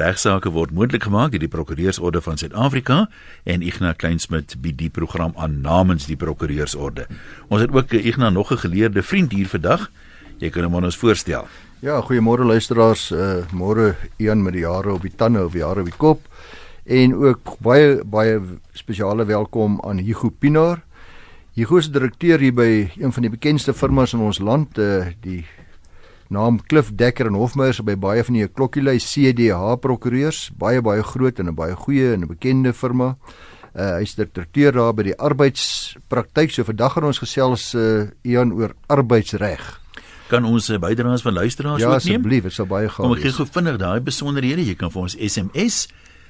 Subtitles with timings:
[0.00, 3.02] Bergsake word moontlik gemaak deur die Prokureursorde van Suid-Afrika
[3.44, 7.04] en Ignas Kleinsmid bied die program aan namens die Prokureursorde.
[7.52, 9.90] Ons het ook Ignas nog 'n geleerde vriend hier vandag.
[10.38, 11.48] Jy kan hom aan ons voorstel.
[11.80, 13.10] Ja, goeiemôre luisteraars.
[13.10, 16.20] Uh môre een met die jare op die tande of jare op die kop.
[16.84, 18.40] En ook baie baie
[18.72, 20.82] spesiale welkom aan Hugo Pinaar.
[21.54, 25.44] Hugo is direkteur hier by een van die bekendste firmas in ons land, uh die
[26.30, 31.38] naam Cliff Dekker en Hofmeyer by baie van die klokkielei CDH prokureurs, baie baie groot
[31.42, 33.16] en 'n baie goeie en 'n bekende firma.
[33.74, 36.50] Uh hy's direkteur daar by die arbeidspraktyk.
[36.50, 39.80] So vandag gaan ons gesels uh Ian oor arbeidsreg.
[40.30, 42.12] Kan ons uh, bydraes van luisteraars ja, ook neem?
[42.12, 43.06] Ja, asseblief, dit sou baie gaaf wees.
[43.06, 44.62] Kom ek gee gou vinnig daai besonderhede.
[44.62, 45.88] Jy kan vir ons SMS.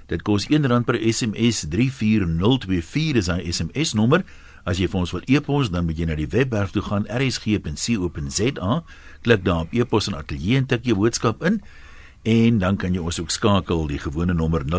[0.08, 4.24] Dit kos R1 per SMS 34024 is hy SMS nommer.
[4.64, 8.82] As jy vir ons wil e-pos, dan moet jy na die webwerf toe gaan rsg.co.za
[9.24, 11.60] klik daar op e-pos en ateljee en tik jou boodskap in
[12.28, 14.72] en dan kan jy ons ook skakel die gewone nommer 0891104553.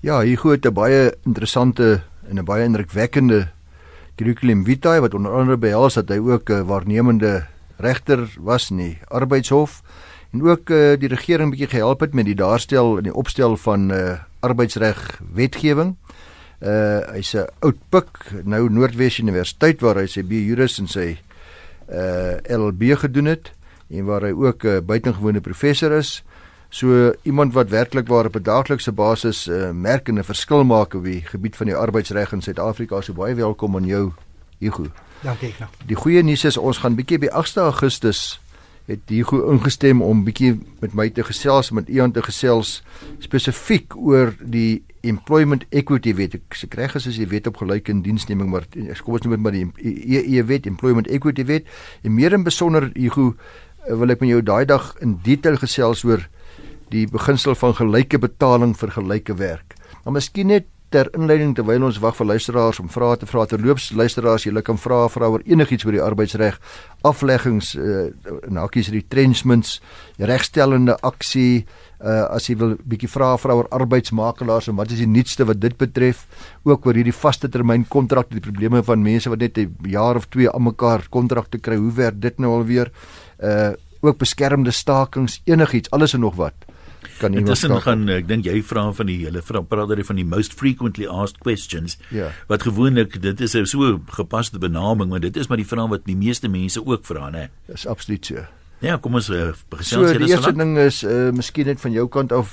[0.00, 3.48] Ja, hier goed 'n baie interessante en 'n baie indrukwekkende
[4.16, 7.46] curriculum vitae wat onder andere behels dat hy ook 'n waarnemende
[7.78, 9.82] regter was in die arbeidshof
[10.32, 13.90] en ook uh, die regering bietjie gehelp het met die daarstel en die opstel van
[13.90, 15.96] uh, arbeidsreg wetgewing.
[15.96, 16.15] Uh
[16.60, 21.18] hy's 'n oud pik nou Noordwes Universiteit waar hy sy B.Juris en sy
[21.86, 23.52] uh LLB gedoen het
[23.90, 26.22] en waar hy ook 'n uh, buitengewone professor is.
[26.68, 31.04] So iemand wat werklik waar op 'n daaglikse basis 'n uh, merkende verskil maak op
[31.04, 33.00] die gebied van die arbeidsreg in Suid-Afrika.
[33.00, 34.12] So baie welkom aan jou
[34.58, 34.86] Hugo.
[35.22, 35.70] Dankie ek nou.
[35.86, 38.40] Die goeie nuus is ons gaan bietjie by 8 Augustus
[38.86, 42.82] het Hugo ingestem om bietjie met my te gesels met Ian te gesels
[43.18, 46.36] spesifiek oor die employment equity wet.
[46.38, 49.56] Ek se kry as jy weet op gelyke indiensneming maar kom ons noem dit maar
[49.56, 49.66] die
[50.20, 51.66] EE wet employment equity wet.
[52.02, 53.34] En meer in besonder Hugo
[53.86, 56.24] wil ek met jou daai dag in detail gesels oor
[56.90, 59.74] die beginsel van gelyke betaling vir gelyke werk.
[60.04, 63.88] Maar miskien net ter inleiding terwyl ons wag vir luisteraars om vrae te vra terloops
[63.98, 66.60] luisteraars julle kan vra vra oor enigiets oor die arbeidsreg
[67.10, 68.06] afleggings uh,
[68.54, 69.80] nakies retrenchments
[70.30, 71.66] regstellende aksie
[72.00, 75.60] uh, as jy wil bietjie vra vra oor arbeidsmakelaars en wat is die nuutste wat
[75.60, 76.26] dit betref
[76.64, 80.28] ook oor hierdie vaste termyn kontrakte die probleme van mense wat net 'n jaar of
[80.28, 82.92] twee aan mekaar kontrakte kry hoe werk dit nou alweer
[83.42, 83.72] uh
[84.06, 86.54] ook beskermde stakings enigiets alles en nog wat
[87.18, 90.20] kan iemand Intussen gaan ek dink jy vra van die hele vra praat oor van
[90.20, 91.96] die most frequently asked questions.
[92.14, 92.30] Ja.
[92.50, 96.16] Wat gewoonlik dit is so gepaste benaming, maar dit is maar die vraag wat die
[96.16, 97.48] meeste mense ook vra, né?
[97.70, 98.46] Dis absoluut so.
[98.84, 100.18] Ja, kom ons uh, gesels hier.
[100.18, 102.52] So die eerste ding is uh miskien net van jou kant af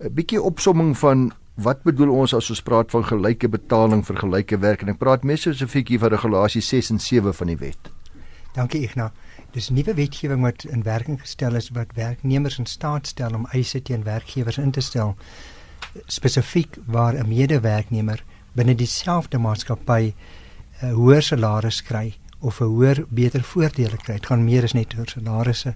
[0.00, 4.58] 'n bietjie opsomming van wat bedoel ons as ons praat van gelyke betaling vir gelyke
[4.58, 7.90] werk en ek praat meer spesifiek hier van regulasie 6 en 7 van die wet.
[8.54, 9.12] Dankie Ignas.
[9.52, 13.82] Dis nuwe wetgewing wat in werking gestel is wat werknemers in staat stel om eise
[13.82, 15.16] teen werkgewers in te stel
[16.06, 20.14] spesifiek waar 'n medewerknemer binne dieselfde maatskappy
[20.82, 24.14] 'n hoër salaris kry of 'n hoër beter voordele kry.
[24.14, 25.74] Dit gaan meer as net oor salarisse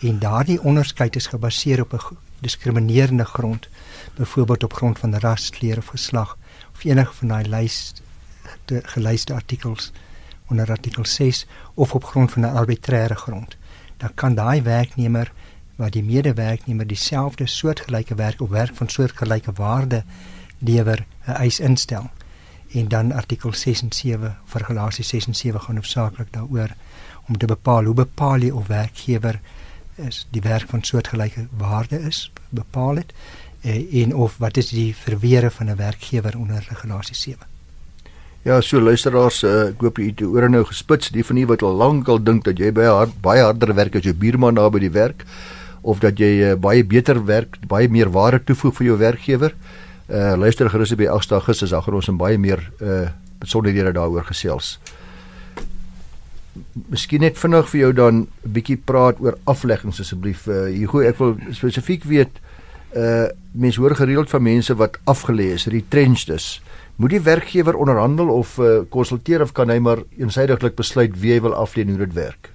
[0.00, 3.68] en daardie onderskeid is gebaseer op 'n diskriminerende grond,
[4.14, 6.38] byvoorbeeld op grond van ras, kleur of geslag
[6.74, 7.94] of enige van daai lys
[8.66, 9.92] gelyste artikels
[10.48, 13.56] onder artikel 6 of op grond van 'n arbitreëre grond.
[13.96, 15.32] Dan kan daai werknemer
[15.76, 20.04] wat die medewerknemer dieselfde soortgelyke werk of werk van soortgelyke waarde
[20.58, 22.10] lewer 'n eis instel.
[22.74, 26.74] En dan artikel 6 en 7 vergelasie 6 en 7 gaan hoofsaaklik daaroor
[27.28, 29.40] om te bepaal hoe bepaal jy of werkgewer
[29.96, 33.12] is die werk van soortgelyke waarde is bepaal dit
[33.62, 37.46] eh, en of wat is die verweere van 'n werkgewer onder regulasie 7
[38.44, 41.62] Ja, so luisteraars, uh, ek hoop jy het ore nou gespits, die van u wat
[41.64, 44.68] al lank al dink dat jy baie hard, baie harder werk as jou buurman daar
[44.70, 45.24] by die werk
[45.80, 49.54] of dat jy uh, baie beter werk, baie meer waarde toevoeg vir jou werkgewer.
[50.08, 53.08] Uh luister gerus by 8 Augustus, dan gaan ons en baie meer uh
[53.40, 54.78] besonderhede daaroor gesels.
[56.88, 60.46] Miskien net vinnig vir jou dan 'n bietjie praat oor afleggings asseblief.
[60.46, 62.40] Uh Hugo, ek wil spesifiek weet
[62.96, 66.60] uh mense hoor gereeld van mense wat afgelê is, retrenched is.
[66.96, 71.40] Moet die werkgewer onderhandel of uh, konsulteer of kan hy maar eensydiglik besluit wie hy
[71.40, 72.53] wil afleen hoe dit werk?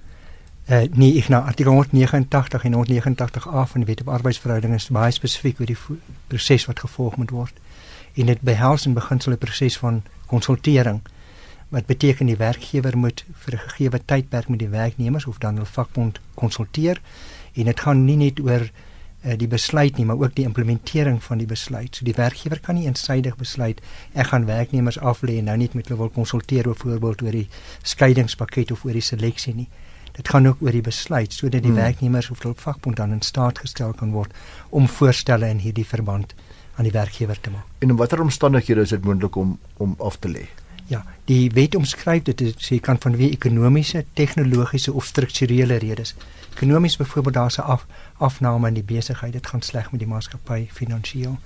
[0.70, 5.10] Uh, nee, ek nou artikel 189 en 189A van die Wet op Arbeidsverhoudinge is baie
[5.10, 5.78] spesifiek oor die
[6.30, 7.56] proses wat gevolg moet word.
[8.14, 11.00] En dit behels in beginsel 'n proses van konsultering
[11.74, 15.66] wat beteken die werkgewer moet vir 'n gegee tydperk met die werknemers of dan hul
[15.66, 17.00] vakbond konsulteer
[17.54, 18.62] en dit gaan nie net oor
[19.24, 21.96] uh, die besluit nie, maar ook die implementering van die besluit.
[21.96, 23.80] So die werkgewer kan nie eensydig besluit
[24.12, 27.48] ek gaan werknemers aflê en nou net met hulle wil konsulteer oor voorbeeld oor die
[27.82, 29.68] skeidingspakket of oor die seleksie nie.
[30.12, 31.80] Dit gaan ook oor die besluit sodat die hmm.
[31.80, 34.34] werknemers of hul vakbond dan in staat gestel kan word
[34.68, 36.34] om voorstelle in hierdie verband
[36.76, 37.66] aan die werkgewer te maak.
[37.78, 40.48] En in watter omstandighede is dit moontlik om om af te lê?
[40.90, 46.16] Ja, die wet omskryf dit sê kan vanweë ekonomiese, tegnologiese of strukturele redes.
[46.56, 47.86] Ekonomies byvoorbeeld daar's 'n af,
[48.18, 51.38] afname in die besigheid, dit gaan sleg met die maatskappy finansiëel.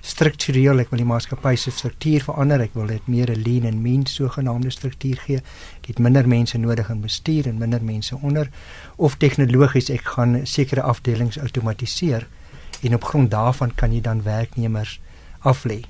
[0.00, 3.82] Struktureel, ek wil die maatskappy se struktuur verander, ek wil dit meer 'n lean and
[3.82, 5.36] mean sogenaamde struktuur gee.
[5.80, 8.50] Ek het minder mense nodig in bestuur en minder mense onder
[8.96, 12.26] of tegnologies ek gaan sekere afdelings outomatiseer
[12.82, 15.00] en op grond daarvan kan jy dan werknemers
[15.38, 15.84] aflê.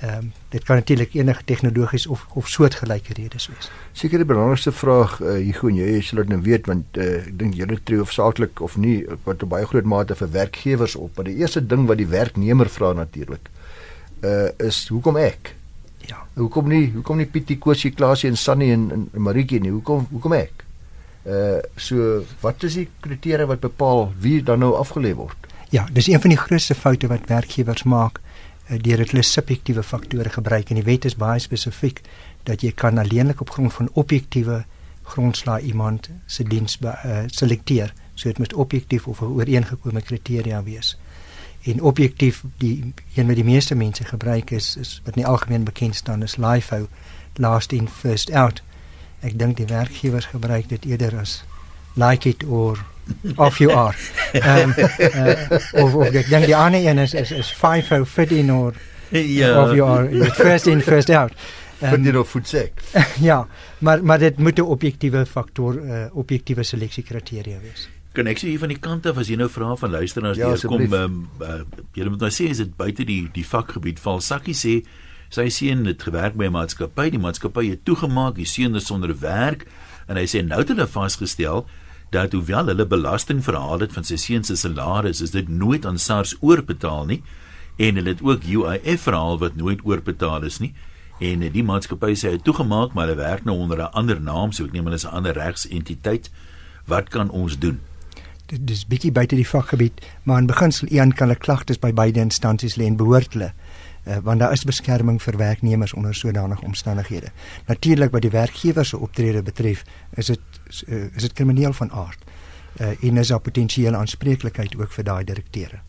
[0.00, 3.70] Ehm um, dit kan natuurlik enige tegnologies of of soortgelyke redes wees.
[3.92, 7.34] Seker die belangrikste vraag uh, hier gou jy sal dit nou weet want uh, ek
[7.38, 11.28] dink julle tree hoofsaaklik of nie wat op baie groot mate vir werkgewers op, maar
[11.28, 13.50] die eerste ding wat die werknemer vra natuurlik
[14.24, 15.52] uh is hoekom ek?
[16.08, 16.22] Ja.
[16.40, 19.74] Hoekom nie hoekom nie Pietie, Kosie, Klasie en Sunny en, en, en Maritjie nie?
[19.74, 20.64] Hoekom hoekom ek?
[21.28, 25.52] Uh so wat is die kriteria wat bepaal wie dan nou afgelê word?
[25.70, 28.29] Ja, dis een van die grootste foute wat werkgewers maak Eh,
[28.78, 32.02] deur dit hulle subjektiewe faktore gebruik en die wet is baie spesifiek
[32.48, 34.64] dat jy kan alleenlik op grond van objektiewe
[35.10, 37.94] grondslag iemand se diens uh, selekteer.
[38.14, 40.98] So dit moet objektief of 'n ooreengekome kriteria wees.
[41.62, 45.94] En objektief die een wat die meeste mense gebruik is is wat nie algemeen bekend
[45.94, 46.88] staan is LIFO,
[47.34, 48.62] last in first out.
[49.20, 51.44] Ek dink die werkgewers gebruik dit eerder as
[51.94, 52.78] like it or
[53.36, 53.94] of you are.
[54.32, 58.30] Ehm um, uh, of of ek dink die ander een is is is 5 fit
[58.30, 58.74] in or
[59.10, 59.64] ja.
[59.64, 61.32] of you are first in first out.
[61.80, 62.82] Vind jy nou voetsek?
[63.30, 63.46] ja,
[63.78, 67.88] maar maar dit moet 'n objektiewe faktor uh, objektiewe seleksiekriteria wees.
[68.12, 70.48] Kan ek sê hier van die kant af as jy nou vra van luisteraars ja,
[70.48, 71.62] hier kom um, uh,
[71.94, 74.82] jy moet nou sê is dit buite die die vakgebied val Sakkie sê
[75.30, 79.14] sy seun het gewerk by 'n maatskappy die maatskappy het toegemaak die seun is sonder
[79.20, 79.66] werk
[80.08, 81.66] en hy sê nou het hulle vasgestel
[82.10, 85.98] dat hoewel hulle belasting verhaal het van sy seun se salaris, is dit nooit aan
[85.98, 87.22] SARS oorbetaal nie
[87.80, 90.74] en hulle het ook UIF verhaal wat nooit oorbetaal is nie.
[91.20, 94.52] En die maatskappy sê hy het toegemaak, maar hulle werk nou onder 'n ander naam,
[94.52, 96.30] so ek neem hulle is 'n ander regsentiteit.
[96.86, 97.80] Wat kan ons doen?
[98.46, 102.20] Dit is bietjie buite die vakgebied, maar in beginsel een kan 'n klagtes by beide
[102.20, 103.52] instansies lê en behoort hulle
[104.06, 107.32] uh, want daar is beskerming vir werknemers onder sodanige omstandighede.
[107.66, 110.40] Natuurlik wat die werkgewer se optrede betref, is dit
[110.88, 112.18] uh, is dit krimineel van aard.
[112.80, 115.80] Uh, en is daar potensiële aanspreeklikheid ook vir daai direkteure.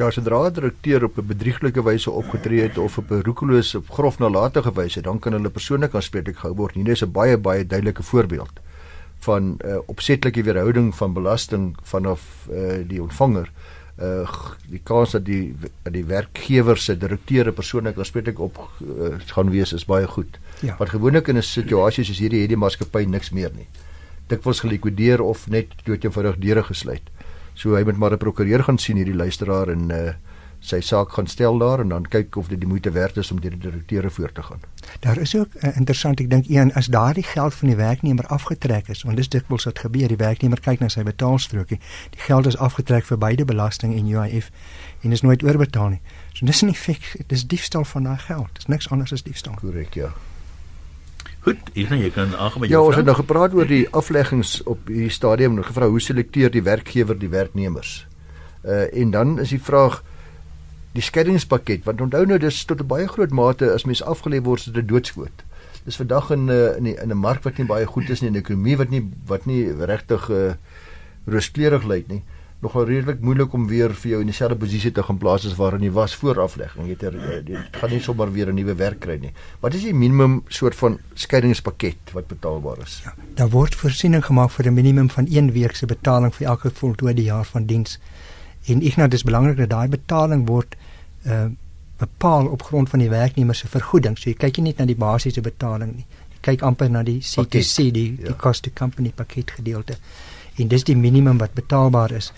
[0.00, 3.86] Ja, sodra 'n direkteur op 'n bedrieglike wyse opgetree het of op 'n roekelose of
[3.88, 6.74] grof nalatige wyse, dan kan hulle persoonlik aanspreeklik gehou word.
[6.74, 8.60] Hier is 'n baie baie duidelike voorbeeld
[9.18, 13.52] van uh, opsetlike weerhouding van belasting vanaf uh, die ontvanger
[14.00, 14.28] uh
[14.70, 15.54] die kans dat die
[15.90, 20.38] die werkgewer se direkteure persoonlik aanspreeklik op uh, gaan wees is baie goed.
[20.60, 20.76] Ja.
[20.78, 23.66] Maar gewoonlik in 'n situasie soos hierdie het die maatskappy niks meer nie.
[24.26, 27.02] Dit was gelikwideer of net dood eenvoudig deure gesluit.
[27.54, 30.12] So hy moet maar 'n prokureur gaan sien hierdie luisteraar en uh
[30.60, 33.40] sy saak gaan stel daar en dan kyk of dit die moeite werd is om
[33.40, 34.60] deur die direkteure voor te gaan.
[35.00, 38.88] Daar is ook uh, interessant, ek dink een as daardie geld van die werknemer afgetrek
[38.88, 41.80] is, want dis dikwels wat gebeur, die werknemer kyk na sy betaalstrokie.
[42.16, 44.50] Die geld is afgetrek vir beide belasting en UIF
[45.00, 46.02] en is nooit oorbetaal nie.
[46.34, 48.52] So dis nie fik, dis diefstal van daai geld.
[48.60, 49.56] Dis niks anders as diefstal.
[49.60, 50.12] Korrek, ja.
[51.40, 52.76] Goed, ek gaan jy kan aangaan met jou.
[52.82, 56.52] Ja, ons het nou gepraat oor die afleggings op hierdie stadium en gevra hoe selekteer
[56.52, 58.02] die werkgewer die werknemers?
[58.60, 60.02] Uh en dan is die vraag
[60.96, 64.60] die skeiingspakket want onthou nou dis tot 'n baie groot mate as mens afgelê word
[64.60, 65.44] so 'n doodskoot.
[65.84, 68.20] Dis vandag in 'n uh, in 'n in 'n mark wat nie baie goed is
[68.20, 70.54] nie, 'n ekonomie wat nie wat nie regtig uh,
[71.26, 72.22] rooskleurig lyk nie.
[72.60, 75.80] Nogal redelik moeilik om weer vir jou in dieselfde posisie te gaan plaas as waarin
[75.80, 76.84] jy was voor aflegging.
[76.84, 77.14] Jy het er,
[77.48, 79.32] jy gaan nie sommer weer 'n nuwe werk kry nie.
[79.60, 83.00] Wat is die minimum soort van skeiingspakket wat betaalbaar is?
[83.04, 86.70] Ja, daar word voorsiening gemaak vir 'n minimum van 1 week se betaling vir elke
[86.70, 87.98] voltooide jaar van diens.
[88.70, 90.76] En nou dis belangrik dat daai betaling word
[91.26, 91.48] uh
[92.00, 94.14] bepaal op grond van die werknemer se vergoeding.
[94.18, 96.06] So jy kyk nie net na die basiese betaling nie.
[96.32, 98.30] Jy kyk amper na die CTC, die ja.
[98.30, 99.98] die cost to company pakket gedeelte.
[100.56, 102.30] En dis die minimum wat betaalbaar is.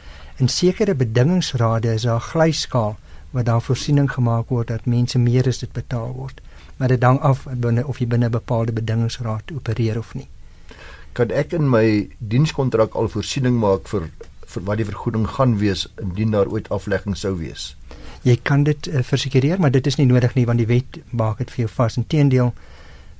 [0.43, 2.97] In sekere bedingingsrade is daar 'n glyskaal
[3.31, 6.41] waar daar voorsiening gemaak word dat mense meer as dit betaal word.
[6.77, 10.29] Maar dit hang af binne of jy binne 'n bepaalde bedingingsraad opereer of nie.
[11.13, 14.11] Kan ek in my dienskontrak al voorsiening maak vir
[14.55, 17.73] vir wat die vergoeding gaan wees indien daar ooit aflegging sou wees.
[18.23, 21.43] Jy kan dit uh, versekereer, maar dit is nie nodig nie want die wet maak
[21.43, 21.99] dit vir jou vas.
[22.01, 22.55] Inteendeel,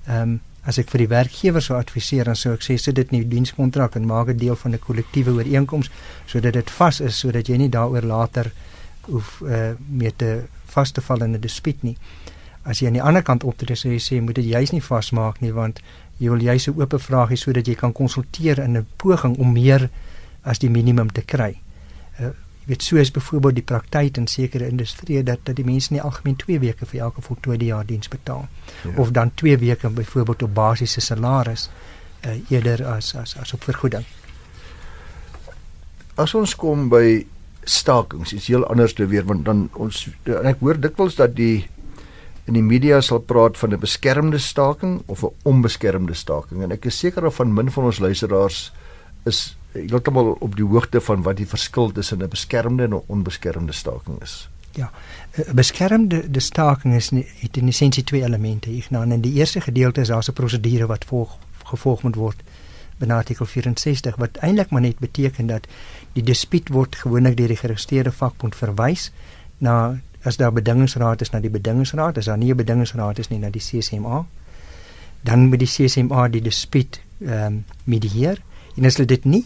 [0.07, 3.09] ehm um, as ek vir die werkgewer sou adviseer, dan sou ek sê sit dit
[3.11, 5.91] in die dienskontrak en maak dit deel van 'n kollektiewe ooreenkoms
[6.27, 8.53] sodat dit vas is sodat jy nie daaroor later
[9.11, 11.97] hoef uh, mee te vas te val in 'n dispuut nie.
[12.63, 15.41] As jy aan die ander kant optree sê jy sê moet dit juis nie vasmaak
[15.41, 15.83] nie want
[16.23, 19.53] Jy wil jy se oop vraag hê sodat jy kan konsulteer in 'n poging om
[19.53, 19.91] meer
[20.43, 21.55] as die minimum te kry.
[22.21, 22.33] Uh,
[22.63, 26.37] jy weet soos byvoorbeeld die praktyk in sekere industrieë dat dat die mense nie algemeen
[26.39, 28.47] 2 weke vir elke voltooide jaar diens betaal
[28.85, 28.93] ja.
[29.03, 31.69] of dan 2 weke byvoorbeeld op basiese salaris
[32.27, 34.07] uh, eerder as as as op vergoeding.
[36.15, 37.27] As ons kom by
[37.65, 41.65] stakings, is heel anders te weer want dan ons en ek hoor dikwels dat die
[42.47, 46.87] in die media sal praat van 'n beskermde staking of 'n onbeskermde staking en ek
[46.87, 48.73] is seker of van min van ons luisteraars
[49.25, 53.73] is heeltemal op die hoogte van wat die verskil tussen 'n beskermde en 'n onbeskermde
[53.73, 54.49] staking is.
[54.71, 54.91] Ja.
[55.37, 58.83] 'n Beskermde de staking is nie, het in essensie twee elemente.
[58.89, 62.43] Nou in die eerste gedeelte is daar 'n prosedure wat volg gevolg moet word
[62.99, 65.67] binne artikel 64 wat eintlik maar net beteken dat
[66.13, 69.11] die dispuut word gewoonlik deur die geregistreerde vakbond verwys
[69.59, 73.39] na as daar bedingingsraad is na die bedingingsraad, as daar nie 'n bedingingsraad is nie
[73.39, 74.27] na die CCMA,
[75.21, 78.39] dan moet die CCMA die dispuut ehm um, medieer
[78.77, 79.45] en as hulle dit nie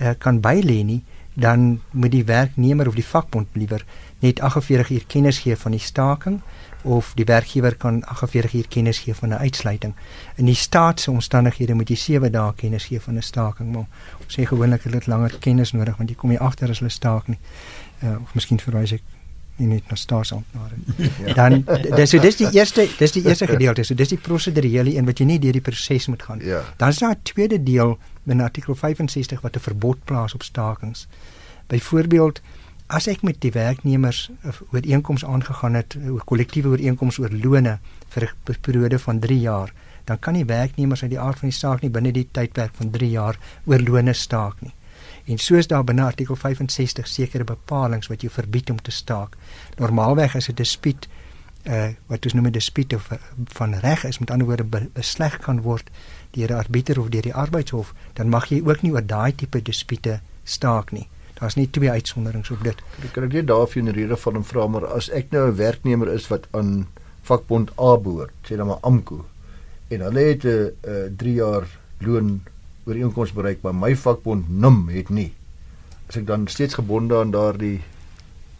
[0.00, 1.02] uh, kan bylê nie,
[1.36, 3.84] dan moet die werknemer of die vakbond liewer
[4.24, 6.40] net 48 uur kennis gee van die staking
[6.82, 9.94] of die werkgewer kan 48 uur kennis gee van 'n uitsluiting.
[10.36, 13.86] In die staatse omstandighede moet jy 7 dae kennis gee van 'n staking, maar
[14.22, 16.90] ons sê gewoonlik het dit langer kennis nodig want jy kom nie agter as hulle
[16.90, 17.38] staak nie.
[18.02, 19.02] Uh, of miskien verwys ek
[19.56, 20.74] nie net na staatsamptenare.
[21.26, 21.34] ja.
[21.34, 21.64] Dan
[21.96, 23.84] dis so dis die eerste dis die eerste gedeelte.
[23.84, 26.44] So dis die prosedurele een wat jy nie deur die proses moet gaan.
[26.44, 26.62] Ja.
[26.76, 31.06] Dan is daar 'n tweede deel binne artikel 65 wat 'n verbod plaas op stakings.
[31.66, 32.40] Byvoorbeeld
[32.86, 34.30] as ek met die werknemers
[34.72, 39.72] ooreenkoms aangegaan het oor kollektiewe ooreenkomste oor lone vir 'n periode van 3 jaar,
[40.04, 42.90] dan kan die werknemers uit die aard van die saak nie binne die tydperk van
[42.90, 44.74] 3 jaar oor lone staak nie.
[45.26, 49.36] En soos daar binne artikel 65 sekere bepalinge wat jou verbied om te staak.
[49.76, 51.08] Normaalweg as 'n dispuut
[51.66, 53.08] uh wat ons noem 'n dispuut of
[53.44, 55.90] van reg is met ander woorde besleg kan word
[56.30, 59.62] deur 'n arbiter of deur die arbeidshof, dan mag jy ook nie oor daai tipe
[59.62, 61.08] dispute staak nie.
[61.34, 62.82] Daar's nie twee uitsonderings op dit.
[63.02, 65.56] Ek kan ek net daarvoor 'n rede van 'n vraag maar as ek nou 'n
[65.56, 66.86] werknemer is wat aan
[67.22, 69.20] vakbond A behoort, sê dan maar AMKU
[69.88, 71.66] en hulle het 'n 3 jaar
[71.98, 72.42] loon
[72.86, 75.32] ooreenkoms bereik, maar my vakbond NIM het nie.
[76.06, 77.80] As ek dan steeds gebonde aan daardie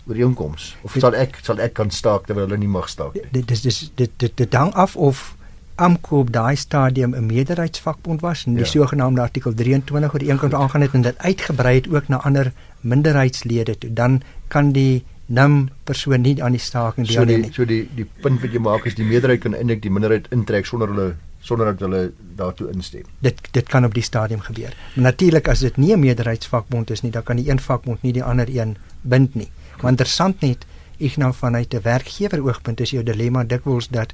[0.07, 3.25] ooreenkoms of sal ek sal ek kan staak terwyl hulle nie mag staak nie.
[3.35, 5.33] Dit dis dis dit dit dit hang af of
[5.77, 8.71] AMKU op daai stadium 'n meerderheidsvakbond was en die ja.
[8.71, 13.93] sogenaamde artikel 23 ooreenkoms aangaan het en dit uitgebrei het ook na ander minderheidslede toe,
[13.93, 17.53] dan kan die NIM persoon nie aan die staking deel neem nie.
[17.53, 19.91] So die so die die punt wat jy maak is die meerderheid kan eintlik die
[19.91, 21.15] minderheid intrek sonder hulle
[21.47, 23.07] sonder dat hulle daartoe instem.
[23.23, 24.75] Dit dit kan op die stadium gebeur.
[24.95, 28.25] Natuurlik as dit nie 'n meerderheidsvakbond is nie, dan kan die een vakbond nie die
[28.25, 29.51] ander een bind nie.
[29.81, 30.67] Maar interessant net,
[30.99, 34.13] ek nou vanuit 'n werkgewer oogpunt is jou dilemma dikwels dat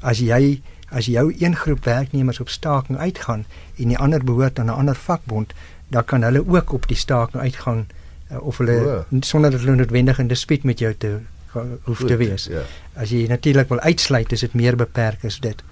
[0.00, 3.44] as jy as jou een groep werknemers op staking uitgaan
[3.76, 5.52] en die ander behoort aan 'n ander vakbond,
[5.88, 7.86] dan kan hulle ook op die staking uitgaan
[8.32, 9.20] uh, of hulle oh.
[9.20, 11.18] sonder dat hulle noodwendig in dispuut met jou te
[11.82, 12.44] hoef Goed, te wees.
[12.44, 12.60] Ja.
[12.92, 15.62] As jy natuurlik wil uitsluit, is dit meer beperk as dit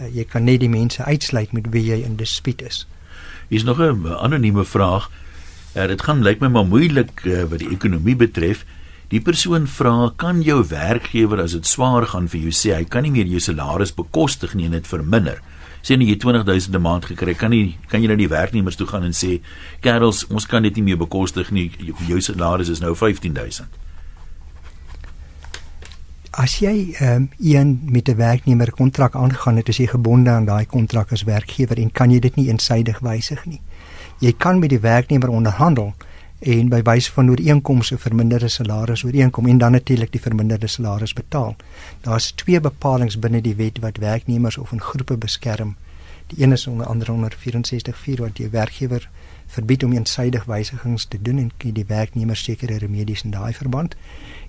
[0.00, 2.86] uh, jy kan net die mense uitsluit met wie jy in dispuut is.
[3.48, 5.10] Hier is nog 'n anonieme vraag.
[5.76, 8.64] Uh, dit gaan lyk my maar moeilik uh, wat die ekonomie betref.
[9.08, 13.02] Die persoon vra, kan jou werkgewer as dit swaar gaan vir jou sê hy kan
[13.02, 15.40] nie meer jou salaris bekostig nie en dit verminder?
[15.80, 18.86] Sê net jy 20000 'n maand gekry, kan nie kan jy nou die werknemers toe
[18.86, 19.40] gaan en sê,
[19.80, 21.70] "Kerels, ons kan dit nie meer bekostig nie.
[22.06, 23.87] Jou salaris is nou 15000."
[26.38, 30.66] As jy um, een met 'n werknemer kontrak aangegaan het, is jy gebonde aan daai
[30.66, 33.60] kontrak as werkgewer en kan jy dit nie eensydig wysig nie.
[34.18, 35.94] Jy kan met die werknemer onderhandel
[36.38, 41.56] en by wyse van ooreenkomste verminderde salaris ooreenkom en dan natuurlik die verminderde salaris betaal.
[42.00, 45.76] Daar's twee bepalinge binne die wet wat werknemers of in groepe beskerm.
[46.26, 49.08] Die een is onder andere onder 64.4 wat die werkgewer
[49.48, 53.96] verbied om eensydig wysigings te doen en die werknemer sekere remedies in daai verband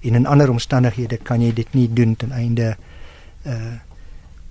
[0.02, 2.76] en in ander omstandighede kan jy dit nie doen ten einde
[3.46, 3.78] uh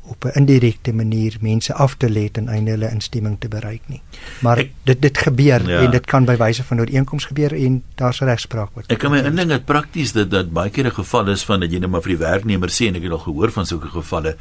[0.08, 4.00] op 'n indirekte manier mense af te lê ten einde hulle instemming te bereik nie.
[4.40, 5.80] Maar ek, dit dit gebeur ja.
[5.80, 9.18] en dit kan by wyse van ooreenkoms gebeur en daar's regspraak wat Ek kan my
[9.18, 12.02] indink dat prakties dit dat baie keer 'n geval is van dat jy net maar
[12.02, 14.36] vir die werknemer sê en ek het al gehoor van sulke gevalle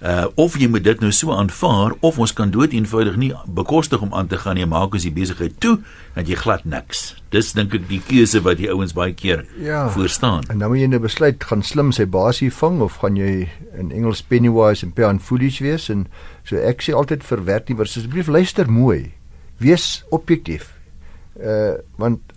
[0.00, 4.02] uh of jy moet dit nou so aanvaar of ons kan dood eenvoudig nie bekostig
[4.04, 5.78] om aan te gaan nie maak as die besigheid toe
[6.14, 7.14] dat jy glad niks.
[7.32, 10.72] Dis dink ek die keuse wat die ouens baie keer ja, voor staan en dan
[10.72, 13.48] moet jy nou besluit gaan slim sy basie vang of gaan jy
[13.78, 15.88] in Engels pennywise en pound foolish wees?
[15.92, 16.06] En
[16.44, 19.12] so ek sê altyd vir werknemers asseblief luister mooi.
[19.58, 20.72] Wees objektief
[21.40, 22.35] uh want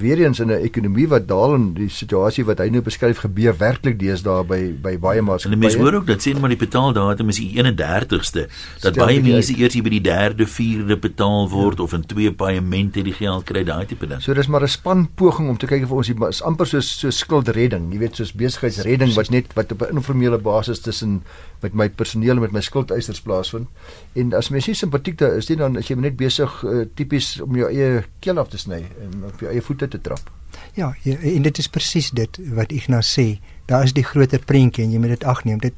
[0.00, 3.56] weer eens in 'n ekonomie wat daal en die situasie wat hy nou beskryf gebeur
[3.58, 5.56] werklik deesdae by by baie maatskappye.
[5.56, 8.46] En mense hoor ook dat sien maar die betaaldatum is die 31ste
[8.80, 11.84] dat Stel baie mense eers hier by die 3de, 4de betaal word ja.
[11.84, 14.22] of in twee paemente die geld kry daai tipe ding.
[14.22, 17.10] So dis maar 'n span poging om te kyk of ons is amper soos so
[17.10, 21.22] skuldredding, jy weet soos besigheidsredding wat net wat op 'n informele basis tussen
[21.60, 23.66] met my personeel en met my skuldeisers plaasvind.
[24.12, 27.40] En as mens nie simpatiek daar is nie dan is jy net besig uh, tipies
[27.40, 30.30] om jou eie keel af te sny en op jou eie voete te trap.
[30.74, 33.38] Ja, ja, en dit is presies dit wat Ignas sê.
[33.66, 35.58] Daar is die groter prentjie en jy moet dit agneem.
[35.58, 35.74] Dit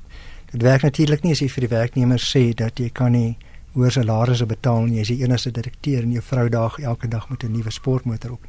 [0.51, 3.37] dit werk natuurlik nie as jy vir die werknemers sê dat jy kan nie
[3.77, 4.97] hoër salarisse betaal nie.
[4.99, 8.33] Jy is die enigste direkteur en jou vrou daag elke dag met 'n nuwe sportmotor
[8.33, 8.45] op.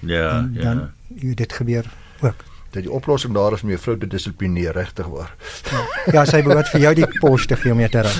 [0.00, 0.62] Ja, en ja.
[0.62, 1.84] Dan jy dit gebeur
[2.20, 5.34] ook dat die oplossing daar is om jou vrou te dissiplineer regtig waar.
[5.72, 5.82] Ja,
[6.12, 8.12] ja sy behoort vir jou die pos te gee om jou te ry.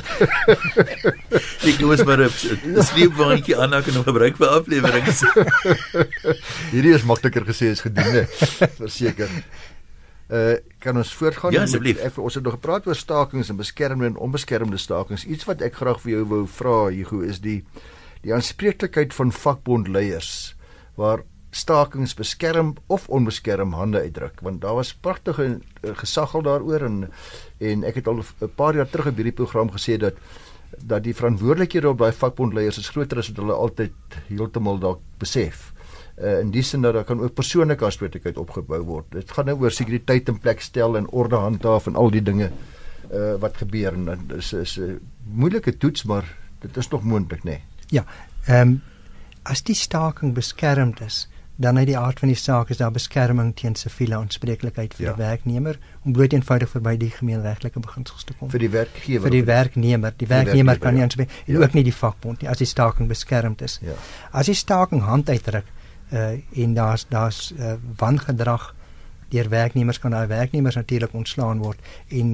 [1.69, 5.13] Ek is maar 'n sleepwaandjie aan ek nog gebruik vir afleweringe.
[6.73, 8.25] Hierdie is makliker gesê as gedoen hè.
[8.81, 9.29] Verseker.
[10.29, 11.53] Uh kan ons voortgaan?
[11.53, 12.01] Ja, asseblief.
[12.05, 15.25] Ek ons het nog gepraat oor stakings en beskermde en onbeskermde stakings.
[15.25, 17.65] Iets wat ek graag vir jou wou vra, Hugo, is die
[18.23, 20.55] die aanspreeklikheid van vakbondleiers
[20.99, 25.47] waar stakings beskerm of onbeskerm hande uitdruk want daar was pragtige
[25.81, 27.11] eh, gesaggel daaroor en
[27.59, 30.15] en ek het al 'n paar jaar terug op hierdie program gesê dat
[30.77, 33.93] dat die verantwoordelikhede op daai vakbondleiers is groter as wat hulle altyd
[34.29, 35.73] heeltemal dalk besef.
[36.19, 39.07] Uh in die sin dat daar kan ook persoonlike aanspreeklikheid opgebou word.
[39.11, 42.51] Dit gaan nou oor sekuriteit in plek stel en orde handhaaf en al die dinge
[43.13, 47.03] uh wat gebeur en dit is is 'n uh, moeilike toets maar dit is tog
[47.03, 47.51] moontlik nê.
[47.51, 47.63] Nee.
[47.89, 48.05] Ja.
[48.47, 48.83] Ehm um,
[49.43, 51.29] as die staking beskermd is,
[51.61, 55.15] dan uit die aard van die saak is daar beskerming teen siviele aanspreeklikheid vir ja.
[55.15, 58.51] die werknemer om bloot eenvoudig verby die gemeenregtelike beginsels te kom.
[58.53, 59.25] Vir die werkgewer.
[59.27, 60.15] Vir die werknemer.
[60.21, 61.57] Die werknemer kan nie aanspreek ja.
[61.57, 63.81] en ook nie die vakbond nie as die staking beskermd is.
[63.83, 63.97] Ja.
[64.31, 65.67] As die staking hand uitdruk
[66.15, 68.71] uh en daar's daar's uh, wangedrag
[69.35, 72.31] deur werknemers kan daai werknemers natuurlik ontslaan word en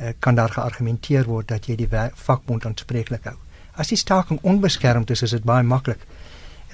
[0.00, 1.88] uh, kan daar geargumenteer word dat jy die
[2.26, 3.38] vakbond aanspreeklik hou.
[3.74, 6.02] As die staking onbeskermd is, is dit baie maklik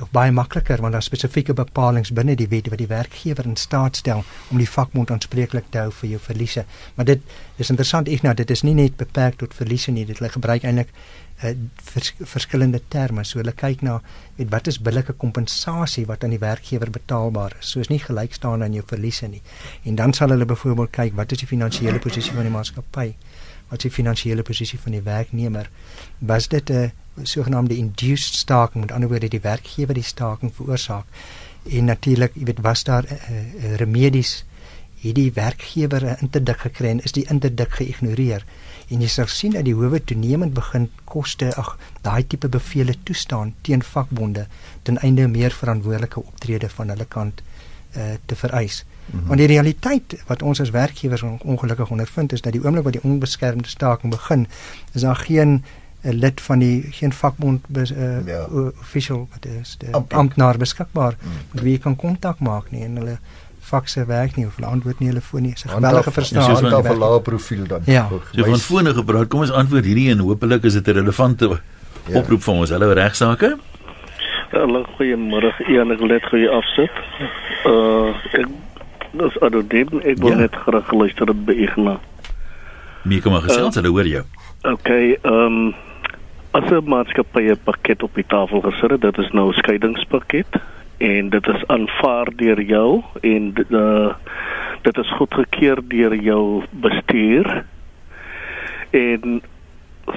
[0.01, 3.97] of baie makliker want daar spesifieke bepalinge binne die wet wat die werkgewer in staat
[3.97, 6.65] stel om die vakbond aanspreeklik te hou vir jou verliese.
[6.95, 7.23] Maar dit
[7.57, 10.07] is interessant nou dit is nie net beperk tot verliese nie.
[10.07, 10.89] Dit hulle gebruik eintlik
[11.45, 11.55] uh,
[11.93, 13.25] vers, verskillende terme.
[13.25, 14.01] So hulle kyk na
[14.37, 17.73] weet wat is billike kompensasie wat aan die werkgewer betaalbaar is.
[17.73, 19.43] So is nie gelyk staan aan jou verliese nie.
[19.85, 23.13] En dan sal hulle byvoorbeeld kyk wat is die finansiële posisie van die maatskappy?
[23.71, 25.71] Wat die finansiële posisie van die werknemer?
[26.19, 31.05] Was dit 'n sogenaamde induced staking, met ander woorde die werkgewer die staking veroorsaak.
[31.69, 34.45] En natuurlik, jy weet, was daar uh, remedies
[35.01, 38.45] hierdie werkgewer 'n interdik gekry en is die interdik geïgnoreer.
[38.89, 43.55] En jy sal sien dat die howe toenemend begin koste ag daai tipe bevele toestaan
[43.61, 44.47] teen vakbonde
[44.83, 47.43] ten einde meer verantwoordelike optrede van hulle kant
[47.97, 48.85] uh, te vereis.
[49.07, 49.27] Mm -hmm.
[49.27, 53.03] Want die realiteit wat ons as werkgewers ongelukkig ondervind is dat die oomblik wat die
[53.03, 54.47] onbeskermde staking begin,
[54.93, 55.65] is daar geen
[56.03, 58.47] 'n lid van die geen vakbond bes, uh, ja.
[58.81, 61.31] official wat is die amptenaar beskikbaar mm.
[61.53, 63.19] met wie jy kan kontak maak nie en hulle
[63.61, 65.53] fakse werk nie of hulle antwoord nie hulle foon nie.
[65.53, 66.55] Dis 'n geweldige frustrasie.
[66.55, 67.83] Dis 'n verlae profiel dan.
[67.85, 68.09] Ja.
[68.33, 69.29] So van fone gebruik.
[69.29, 71.61] Kom ons antwoord hierdie en hopelik is dit 'n relevante
[72.07, 72.19] ja.
[72.19, 72.71] oproep vir ons.
[72.71, 73.59] Hallo regsaake.
[74.51, 75.53] Hallo, goeiemôre.
[75.69, 76.97] Enige let goeie afsit.
[77.71, 78.49] Uh ek
[79.15, 80.41] dis adodem ek wil ja.
[80.43, 82.03] net graag luister by Ignas.
[83.07, 84.25] Wie kom maar gesels, uh, hoor jou.
[84.67, 85.75] Okay, ehm um,
[86.51, 90.59] as 'n maatskappy 'n pakket op die tafel gesit het, dit is nou 'n skeidingspakket
[90.99, 94.11] en dit is aanvaar deur jou en uh,
[94.83, 97.65] dit is goedgekeur deur jou bestuur
[98.91, 99.43] en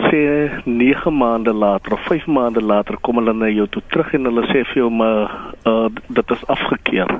[0.10, 0.24] sê
[0.66, 4.46] 9 maande later of 5 maande later kom hulle na jou toe terug en hulle
[4.52, 7.20] sê vir jou maar uh, dit is afgekeur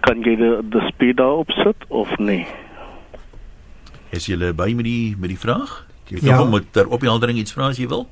[0.00, 2.46] kan jy die dispuut daarop sit of nee
[4.10, 6.36] is jy by met die met die vraag Jy ja.
[6.36, 8.08] kan met ter opheldering iets vra as jy wil.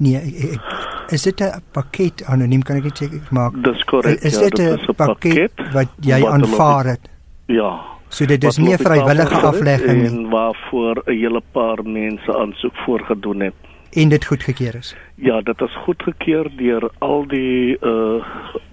[0.00, 0.70] Nee, ek,
[1.12, 3.52] is dit 'n pakket anoniem kan ek net seker maak?
[3.64, 4.22] Dis korrek.
[4.24, 7.10] Is ja, dit 'n pakket wat jy aanvaar het?
[7.46, 7.99] Ja.
[8.10, 10.08] So dit is nie 'n vrywillige aflegging nie.
[10.10, 13.54] En waarvoor 'n hele paar mense aansoek voorgedoen het.
[13.90, 14.96] En dit goedgekeur is.
[15.14, 18.24] Ja, dit is goedgekeur deur al die uh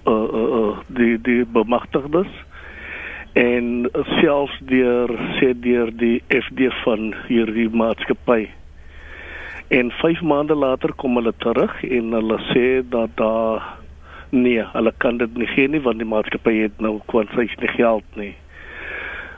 [0.05, 2.27] uh uh die die bemagtigdes
[3.33, 3.89] en
[4.21, 8.49] selfs deur sê deur die FD van hierdie maatskappy.
[9.67, 13.61] En 5 maande later kom hulle terug en hulle sê dat daar
[14.29, 18.03] nee, hulle kan dit nie gee nie want die maatskappy het nou kwansies nie geld
[18.15, 18.33] nie.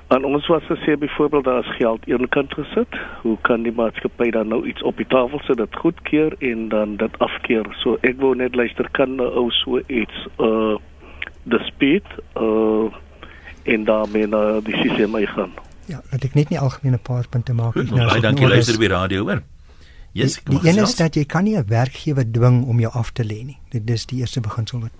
[0.10, 2.88] En ons was gesê byvoorbeeld daar is geld aan die kant gesit.
[3.22, 6.96] Hoe kan die maatskappy dan nou iets op die tafel sit dat goedkeur en dan
[6.96, 7.66] dit afkeer?
[7.82, 10.78] So ek wou net luister kan nou ou so iets uh
[11.44, 12.10] dispuut
[12.42, 12.90] uh
[13.64, 15.54] en daarmee na die CCMA gaan.
[15.86, 17.86] Ja, dat ek net nie algemene paar punte maak nie.
[17.92, 19.44] Nou, baie dankie luister by radio hoor.
[20.18, 23.12] Yes, die, die een is dat jy kan nie 'n werkgewer dwing om jou af
[23.12, 23.60] te lê nie.
[23.70, 24.98] Dit is die eerste beginsel wat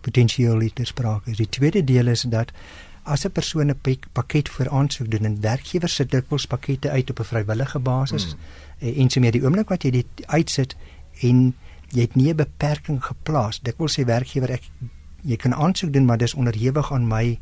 [0.00, 1.36] potensieel ter sprake is.
[1.36, 2.52] Die tweede deel is dat
[3.02, 7.18] as 'n persoon 'n pakket vir aansoek doen en werkgewer sit dikwels pakkette uit op
[7.18, 8.38] 'n vrywillige basis hmm.
[8.82, 10.76] Eh, en so meer die oomblik wat jy dit uitsit
[11.20, 11.54] en
[11.88, 13.60] jy het nie 'n beperking geplaas.
[13.62, 14.62] Dikwels sê werkgewer ek
[15.22, 17.38] jy kan aansoek doen maar dis onderhewig aan my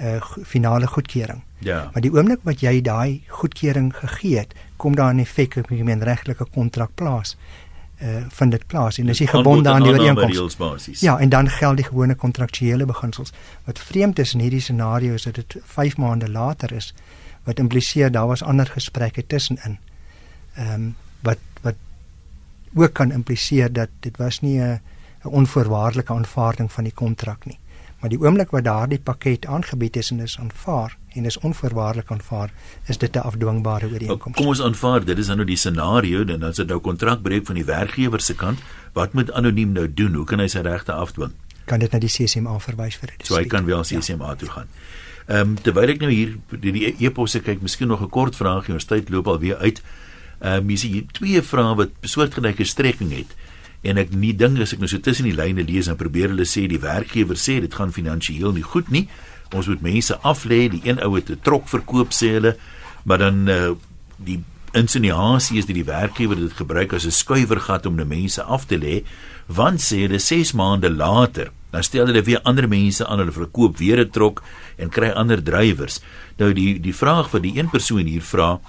[0.00, 1.42] uh, finale goedkeuring.
[1.58, 1.90] Ja.
[1.92, 5.84] Maar die oomblik wat jy daai goedkeuring gegee het, kom daar 'n effek op die
[5.84, 7.36] menregtelike kontrak plaas.
[8.02, 10.24] Uh vind dit plaas en as jy gebonde aan die ooreenkoms.
[11.00, 13.32] Ja, en dan geld die gewone kontraktuele beginsels.
[13.64, 16.94] Wat vreemd is in hierdie scenario is dat dit 5 maande later is
[17.44, 19.78] wat impliseer daar was ander gesprekke tussenin.
[20.54, 21.74] Ehm um, wat wat
[22.74, 24.80] ook kan impliseer dat dit was nie 'n
[25.24, 27.58] 'n onvoorwaardelike aanvaarding van die kontrak nie.
[28.02, 32.50] Maar die oomblik wat daardie pakket aangebied is en is aanvaar en is onvoorwaardelik aanvaar,
[32.90, 34.36] is dit 'n afdwingbare ooreenkoms.
[34.36, 37.54] Kom ons aanvaar, dit is nou die scenario en dan as dit nou kontrakbreuk van
[37.54, 38.58] die werkgewer se kant,
[38.92, 40.14] wat moet anoniem nou doen?
[40.14, 41.32] Hoe kan hy sy regte afdwing?
[41.64, 43.26] Kan dit na die CCMA verwys vir dit?
[43.26, 44.34] So hy kan wel CCMA ja.
[44.34, 44.66] toe gaan.
[45.26, 48.74] Ehm um, terwyl ek nou hier die, die e-posse kyk, miskien nog 'n kort vraagie,
[48.74, 49.82] ons tyd loop al weer uit.
[50.40, 53.36] Ehm um, jy sien twee vrae wat soortgelyke strekking het
[53.82, 56.46] en ek nie dink as ek nou so tussen die lyne lees en probeer hulle
[56.46, 59.08] sê die werkgewer sê dit gaan finansiëel nie goed nie.
[59.52, 62.56] Ons moet mense aflê, die een ou het 'n trok verkoop sê hulle,
[63.04, 63.74] maar dan uh,
[64.16, 64.40] die
[64.72, 68.78] insinuasie is dat die werkgewer dit gebruik as 'n skuiwergat om die mense af te
[68.78, 69.04] lê,
[69.46, 73.78] want sê hulle 6 maande later Dan stel hulle weer ander mense aan, hulle verkoop
[73.80, 74.42] weer 'n trok
[74.76, 76.00] en kry ander drywers.
[76.36, 78.60] Nou die die vraag wat die een persoon hier vra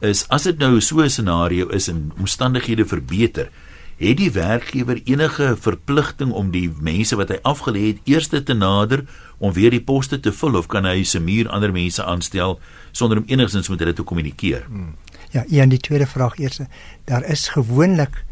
[0.00, 3.50] is as dit nou so 'n scenario is en omstandighede verbeter,
[3.98, 9.02] het die werkgewer enige verpligting om die mense wat hy afgelê het eerste te nader
[9.38, 12.60] om weer die poste te vul of kan hy se muur ander mense aanstel
[12.92, 14.64] sonder om enigstens met hulle te kommunikeer?
[14.70, 14.94] Hmm.
[15.34, 16.60] Ja, en die tweede vraag eers,
[17.04, 18.22] daar is gewoonlik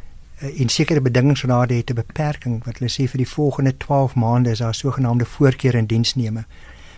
[0.40, 3.76] uh, en sekere bedingings wat daar het 'n beperking wat hulle sê vir die volgende
[3.76, 6.44] 12 maande is daar sogenaamde voorkeur in diensneme.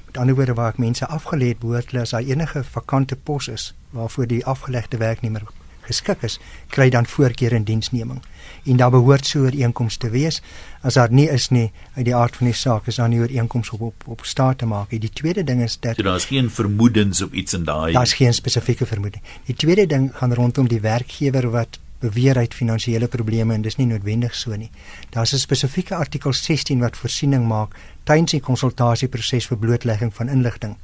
[0.07, 3.49] Met ander woorde waar ek mense afgelê het behoort hulle as daar enige vakante pos
[3.49, 5.43] is waarvoor die afgelegde werknemer
[5.89, 6.39] geskik is,
[6.75, 8.21] kry dan voorkeur in diensneming.
[8.65, 10.43] En daar behoort so 'n ooreenkoms te wees.
[10.83, 13.71] As daar nie is nie, uit die aard van die saak is daar nie ooreenkoms
[13.71, 14.91] op op, op staat te maak.
[14.91, 18.03] Die tweede ding is dat so, daar is geen vermoedens op iets in daai Daar
[18.03, 19.23] is geen spesifieke vermoeding.
[19.45, 23.77] Die tweede ding gaan rondom die werkgewer wat beweer hy het finansiële probleme en dis
[23.77, 24.71] nie noodwendig so nie.
[25.11, 27.75] Daar's 'n spesifieke artikel 16 wat voorsiening maak
[28.05, 30.77] tydens die konsultasieproses vir blootlegging van inligting.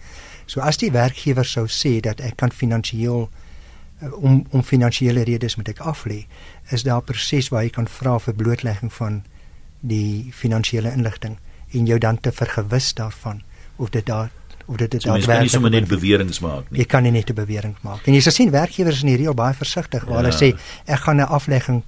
[0.46, 3.43] So as die werkgewer sou sê dat ek kan finansiëel Eh,
[4.12, 6.26] om om finansiële redes moet ek af lê
[6.70, 9.22] is daar 'n proses waar jy kan vra vir blootlegging van
[9.80, 11.38] die finansiële inligting
[11.70, 13.42] en jou dan te vergewis daarvan
[13.76, 14.30] of dit daar
[14.66, 15.42] of dit dit so, daar werk.
[15.42, 16.78] Jy kan nie net beweringe maak nie.
[16.78, 18.06] Jy kan nie net 'n bewering maak.
[18.06, 20.30] En jy sal sien werkgewers in hierdie al baie versigtig waar ja.
[20.30, 21.82] hulle sê ek gaan 'n aflegging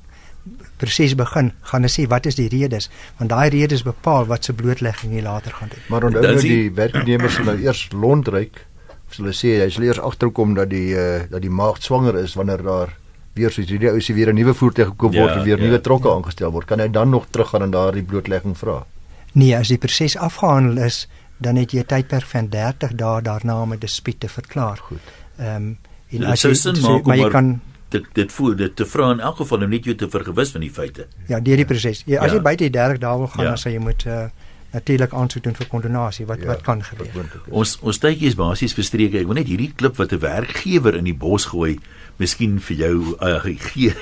[0.76, 2.90] proses begin, gaan hulle sê wat is die redes?
[3.18, 5.82] Want daai redes bepaal wat se blootlegging jy later gaan doen.
[5.88, 8.66] Maar onthou nou die werknemers sal nou eers londryk
[9.10, 12.34] as hulle sê hy sal eers agterkom dat die uh, dat die maagd swanger is
[12.34, 12.94] wanneer daar
[13.36, 15.64] weer soos hierdie ou se weer 'n nuwe voertuig gekoop word ja, en weer ja,
[15.64, 18.84] nuwe trokke aangestel word, kan hy dan nog teruggaan en daardie blootlegging vra?
[19.32, 21.06] Nee, as die proses afgehandel is,
[21.38, 24.78] dan het jy 'n tydperk van 30 dae daarna om 'n dispuut te verklaar.
[24.78, 25.04] Goed.
[25.38, 25.78] Ehm um,
[26.10, 29.36] en as jy, so, maar jy kan dit dit voer dit te vra in elk
[29.36, 31.06] geval om net jou te vergewis van die feite.
[31.26, 32.02] Ja, deur die proses.
[32.06, 32.36] Ja, as ja.
[32.36, 33.50] jy buite die 30 dae wil gaan, ja.
[33.50, 34.26] dan sal jy moet uh,
[34.72, 37.28] natuurlik aansoek doen vir kondonasie wat ja, wat kan gebeur.
[37.50, 39.14] Ons ons tydjie is basies verstreek.
[39.14, 41.78] Ek wil net hierdie klip wat 'n werkgewer in die bos gooi,
[42.18, 43.94] miskien vir jou uh, gee.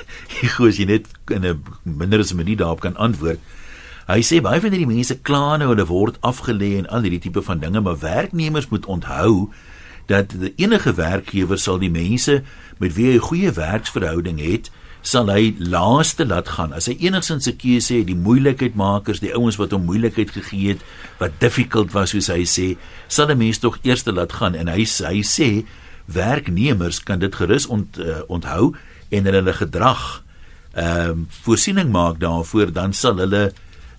[0.43, 3.41] Ek as jy net in 'n minder as 'n minuut daarop kan antwoord.
[4.07, 7.43] Hy sê baie van hierdie mense kla nou hulle word afgelê en al hierdie tipe
[7.43, 9.51] van dinge, maar werknemers moet onthou
[10.07, 12.43] dat enige werkgewer sal die mense
[12.79, 14.71] met wie hy 'n goeie werksverhouding het,
[15.05, 16.73] sal hy laaste laat gaan.
[16.73, 20.81] As hy enigsins 'n keuse het, die moeilikheidmakers, die ouens wat hom moeilikheid gegee het,
[21.21, 22.77] wat difficult was soos hy sê,
[23.09, 25.65] sal 'n mens tog eerste laat gaan en hy hy sê
[26.07, 28.75] werknemers kan dit gerus ont, uh, onthou
[29.11, 30.25] en hulle gedrag
[30.75, 33.53] ehm um, voorsiening maak daarvoor dan sal hulle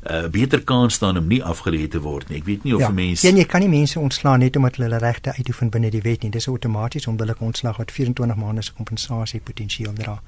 [0.05, 2.37] 'n uh, beter kans staan om nie afgelê te word nie.
[2.37, 4.97] Ek weet nie of ja, mense Ja, jy kan nie mense ontslaan net omdat hulle
[4.97, 6.29] regte uitoefen binne die wet nie.
[6.31, 10.21] Dis outomaties onbillike ontslag wat 24 maande se kompensasie potensieel dra.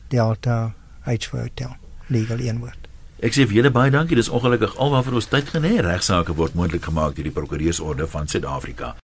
[0.09, 1.77] Delta, H vir Hotel.
[2.09, 2.85] Legal een woord.
[3.25, 4.19] Ek sê vir julle baie dankie.
[4.19, 5.79] Dis ongelukkig alwaarvoor ons tyd genê.
[5.81, 8.95] Regsaake word moontlik gemaak deur die Prokureursorde van Suid-Afrika.